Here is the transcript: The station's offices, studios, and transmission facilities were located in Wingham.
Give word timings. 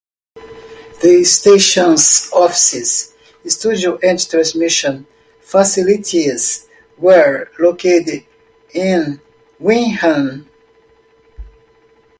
The 1.03 1.23
station's 1.25 2.31
offices, 2.33 3.13
studios, 3.45 3.99
and 4.01 4.17
transmission 4.31 5.05
facilities 5.41 6.65
were 6.97 7.49
located 7.59 8.25
in 8.73 9.21
Wingham. 9.59 10.49